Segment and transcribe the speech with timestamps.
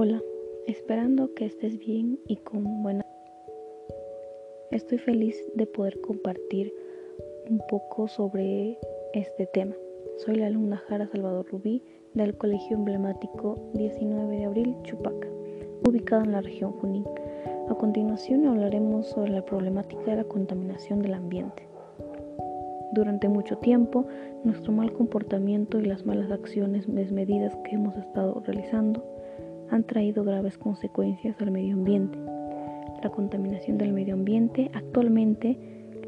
[0.00, 0.22] Hola,
[0.68, 3.04] esperando que estés bien y con buena...
[4.70, 6.72] Estoy feliz de poder compartir
[7.50, 8.78] un poco sobre
[9.12, 9.74] este tema.
[10.18, 11.82] Soy la alumna Jara Salvador Rubí
[12.14, 15.26] del Colegio Emblemático 19 de Abril Chupaca,
[15.84, 17.04] ubicado en la región Junín.
[17.68, 21.66] A continuación hablaremos sobre la problemática de la contaminación del ambiente.
[22.92, 24.06] Durante mucho tiempo,
[24.44, 29.17] nuestro mal comportamiento y las malas acciones desmedidas que hemos estado realizando
[29.70, 32.18] han traído graves consecuencias al medio ambiente.
[33.02, 35.58] La contaminación del medio ambiente actualmente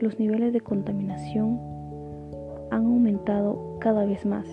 [0.00, 1.60] los niveles de contaminación
[2.70, 4.46] han aumentado cada vez más,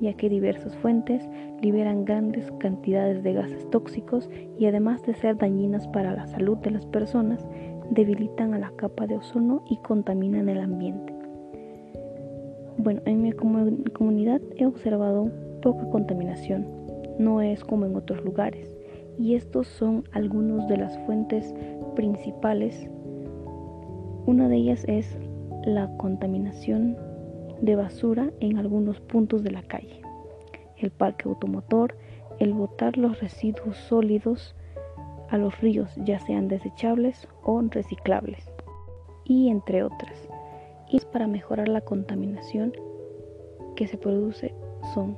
[0.00, 1.28] ya que diversas fuentes
[1.60, 4.28] liberan grandes cantidades de gases tóxicos
[4.58, 7.46] y además de ser dañinas para la salud de las personas,
[7.90, 11.12] debilitan a la capa de ozono y contaminan el ambiente.
[12.78, 15.30] Bueno, en mi comunidad he observado
[15.62, 16.66] poca contaminación,
[17.18, 18.76] no es como en otros lugares.
[19.18, 21.54] Y estos son algunos de las fuentes
[21.94, 22.88] principales.
[24.26, 25.18] Una de ellas es
[25.64, 26.96] la contaminación
[27.60, 30.00] de basura en algunos puntos de la calle,
[30.76, 31.96] el parque automotor,
[32.40, 34.56] el botar los residuos sólidos
[35.30, 38.50] a los ríos, ya sean desechables o reciclables,
[39.24, 40.28] y entre otras.
[40.90, 42.72] Y para mejorar la contaminación
[43.76, 44.54] que se produce
[44.92, 45.16] son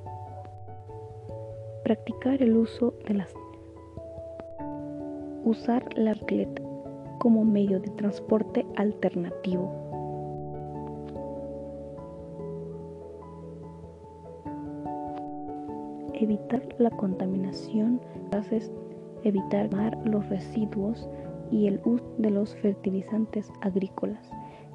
[1.84, 3.34] Practicar el uso de las
[5.44, 6.62] usar la bicicleta
[7.18, 9.70] como medio de transporte alternativo.
[16.14, 18.72] Evitar la contaminación, gases,
[19.22, 19.68] evitar
[20.06, 21.06] los residuos
[21.50, 24.30] y el uso de los fertilizantes agrícolas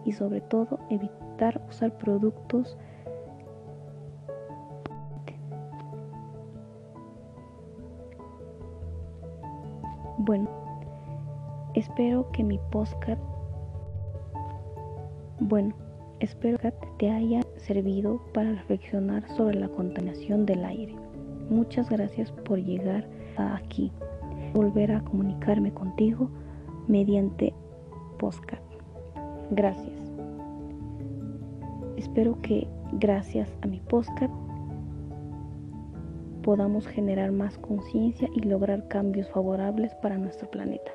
[0.06, 2.78] y sobre todo evitar usar productos
[10.22, 10.50] Bueno,
[11.76, 13.22] espero que mi podcast,
[15.40, 15.74] bueno,
[16.20, 20.94] espero que te haya servido para reflexionar sobre la contaminación del aire.
[21.50, 23.94] Muchas gracias por llegar aquí.
[24.54, 26.30] Volver a comunicarme contigo
[26.90, 27.54] mediante
[28.18, 28.62] podcast.
[29.52, 30.12] Gracias.
[31.96, 34.34] Espero que gracias a mi podcast
[36.50, 40.92] podamos generar más conciencia y lograr cambios favorables para nuestro planeta.